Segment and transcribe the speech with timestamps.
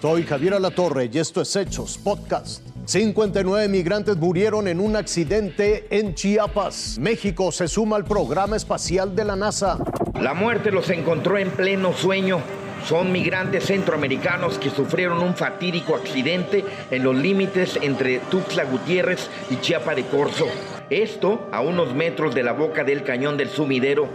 [0.00, 2.62] Soy Javier Alatorre y esto es Hechos Podcast.
[2.84, 6.98] 59 migrantes murieron en un accidente en Chiapas.
[7.00, 9.76] México se suma al programa espacial de la NASA.
[10.20, 12.38] La muerte los encontró en pleno sueño.
[12.86, 19.56] Son migrantes centroamericanos que sufrieron un fatídico accidente en los límites entre Tuxtla Gutiérrez y
[19.56, 20.46] Chiapa de Corzo.
[20.90, 24.08] Esto a unos metros de la boca del cañón del sumidero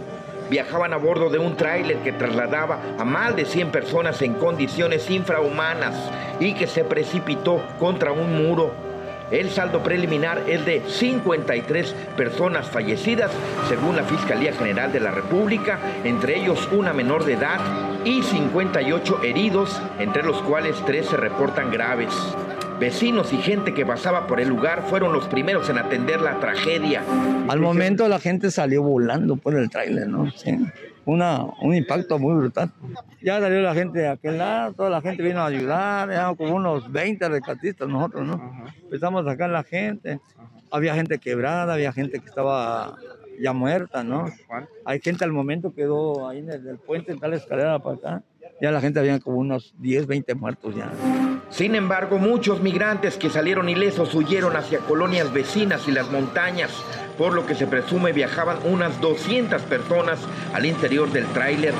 [0.50, 5.10] viajaban a bordo de un tráiler que trasladaba a más de 100 personas en condiciones
[5.10, 5.94] infrahumanas
[6.40, 8.72] y que se precipitó contra un muro.
[9.30, 13.30] El saldo preliminar es de 53 personas fallecidas,
[13.68, 17.58] según la Fiscalía General de la República, entre ellos una menor de edad
[18.04, 22.14] y 58 heridos, entre los cuales 3 se reportan graves.
[22.78, 27.02] Vecinos y gente que pasaba por el lugar fueron los primeros en atender la tragedia.
[27.48, 30.30] Al momento la gente salió volando por el tráiler, ¿no?
[30.32, 30.58] Sí.
[31.06, 32.72] Una, un impacto muy brutal.
[33.22, 36.56] Ya salió la gente de aquel lado, toda la gente vino a ayudar, ya como
[36.56, 38.64] unos 20 rescatistas nosotros, ¿no?
[38.82, 40.20] Empezamos a sacar la gente.
[40.70, 42.96] Había gente quebrada, había gente que estaba
[43.38, 44.26] ya muerta, ¿no?
[44.84, 48.22] Hay gente al momento quedó ahí en el, puente, en tal escalera para acá.
[48.60, 50.90] Ya la gente había como unos 10, 20 muertos ya.
[51.50, 56.70] Sin embargo, muchos migrantes que salieron ilesos huyeron hacia colonias vecinas y las montañas,
[57.16, 60.18] por lo que se presume viajaban unas 200 personas
[60.52, 61.74] al interior del tráiler.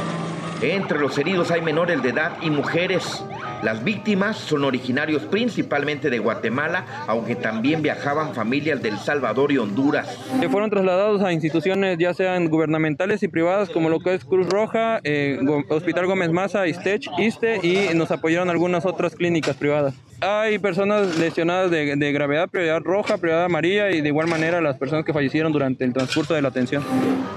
[0.63, 3.25] Entre los heridos hay menores de edad y mujeres.
[3.65, 10.19] Las víctimas son originarios principalmente de Guatemala, aunque también viajaban familias del Salvador y Honduras.
[10.39, 14.51] Que fueron trasladados a instituciones ya sean gubernamentales y privadas como lo que es Cruz
[14.51, 15.39] Roja, eh,
[15.71, 19.95] Hospital Gómez Maza, Istech, ISTE y nos apoyaron algunas otras clínicas privadas.
[20.21, 24.77] Hay personas lesionadas de, de, gravedad, prioridad roja, prioridad amarilla y de igual manera las
[24.77, 26.83] personas que fallecieron durante el transcurso de la atención.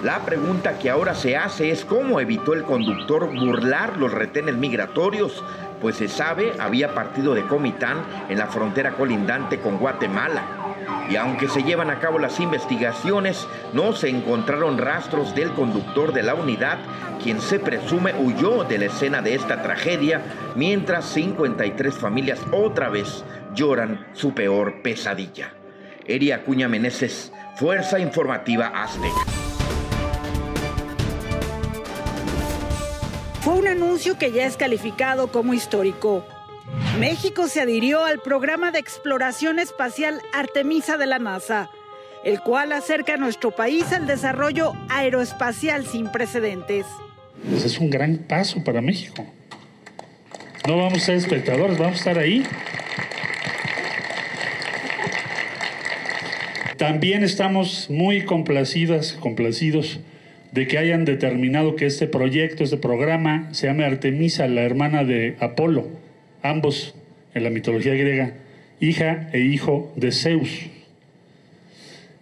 [0.03, 5.43] La pregunta que ahora se hace es cómo evitó el conductor burlar los retenes migratorios
[5.81, 7.97] pues se sabe había partido de Comitán
[8.29, 10.43] en la frontera colindante con Guatemala.
[11.09, 16.23] Y aunque se llevan a cabo las investigaciones, no se encontraron rastros del conductor de
[16.23, 16.77] la unidad,
[17.23, 20.21] quien se presume huyó de la escena de esta tragedia,
[20.55, 23.23] mientras 53 familias otra vez
[23.53, 25.53] lloran su peor pesadilla.
[26.05, 29.46] Eria Cuña Meneses, Fuerza Informativa Azteca.
[33.47, 36.27] Fue un anuncio que ya es calificado como histórico.
[36.99, 41.69] México se adhirió al programa de exploración espacial Artemisa de la NASA,
[42.25, 46.85] el cual acerca a nuestro país al desarrollo aeroespacial sin precedentes.
[47.49, 49.25] Pues es un gran paso para México.
[50.67, 52.43] No vamos a ser espectadores, vamos a estar ahí.
[56.75, 60.01] También estamos muy complacidas, complacidos
[60.57, 65.35] de que hayan determinado que este proyecto, este programa, se llame Artemisa, la hermana de
[65.39, 65.87] Apolo,
[66.41, 66.95] ambos
[67.35, 68.33] en la mitología griega,
[68.79, 70.71] hija e hijo de Zeus.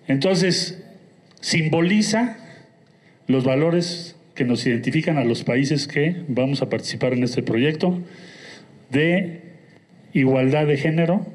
[0.10, 0.84] Entonces,
[1.40, 2.36] simboliza
[3.28, 8.02] los valores que nos identifican a los países que vamos a participar en este proyecto
[8.90, 9.44] de
[10.12, 11.26] igualdad de género,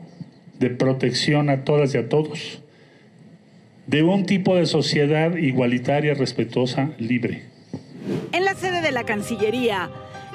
[0.58, 2.62] de protección a todas y a todos,
[3.90, 7.42] de un tipo de sociedad igualitaria, respetuosa, libre.
[8.30, 9.90] En la sede de la Cancillería,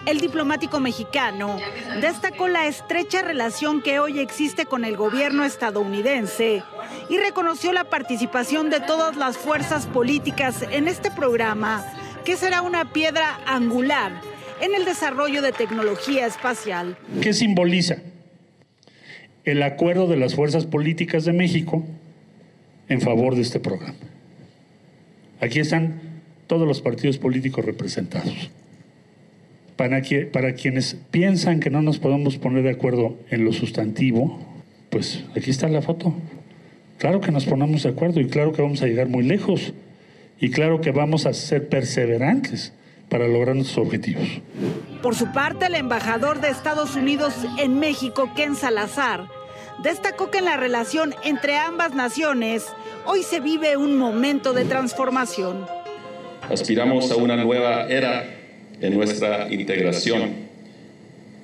[0.05, 1.57] el diplomático mexicano
[2.01, 6.63] destacó la estrecha relación que hoy existe con el gobierno estadounidense
[7.09, 11.85] y reconoció la participación de todas las fuerzas políticas en este programa,
[12.25, 14.11] que será una piedra angular
[14.59, 16.97] en el desarrollo de tecnología espacial.
[17.21, 17.99] ¿Qué simboliza?
[19.45, 21.85] El acuerdo de las fuerzas políticas de México
[22.89, 23.95] en favor de este programa.
[25.41, 25.99] Aquí están
[26.47, 28.49] todos los partidos políticos representados.
[29.75, 34.39] Para, que, para quienes piensan que no nos podemos poner de acuerdo en lo sustantivo,
[34.89, 36.13] pues aquí está la foto.
[36.97, 39.73] Claro que nos ponemos de acuerdo y claro que vamos a llegar muy lejos
[40.39, 42.71] y claro que vamos a ser perseverantes
[43.09, 44.27] para lograr nuestros objetivos.
[45.01, 49.27] Por su parte, el embajador de Estados Unidos en México, Ken Salazar,
[49.83, 52.65] destacó que en la relación entre ambas naciones
[53.05, 55.65] hoy se vive un momento de transformación.
[56.49, 58.25] Aspiramos a una nueva era
[58.81, 60.45] en nuestra integración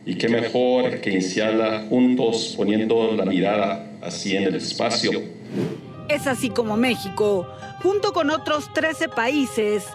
[0.06, 5.12] y qué mejor que iniciarla juntos poniendo la mirada así en el espacio.
[6.10, 7.48] Es así como México,
[7.82, 9.86] junto con otros 13 países,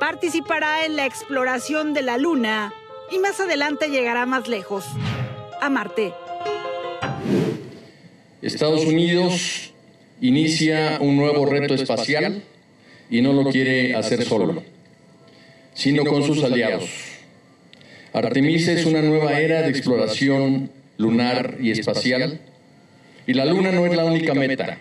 [0.00, 2.72] participará en la exploración de la Luna
[3.10, 4.86] y más adelante llegará más lejos,
[5.60, 6.12] a Marte.
[8.46, 9.72] Estados Unidos
[10.20, 12.42] inicia un nuevo reto espacial
[13.10, 14.62] y no lo quiere hacer solo,
[15.74, 16.88] sino con sus aliados.
[18.12, 22.40] Artemisa es una nueva era de exploración lunar y espacial.
[23.26, 24.78] Y la Luna no es la única meta,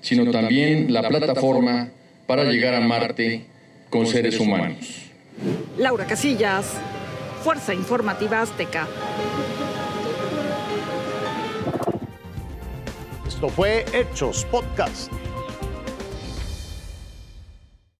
[0.00, 1.90] sino también la plataforma
[2.26, 3.44] para llegar a Marte
[3.90, 5.02] con seres humanos.
[5.78, 6.72] Laura Casillas,
[7.44, 8.88] Fuerza Informativa Azteca.
[13.48, 15.10] Fue Hechos Podcast.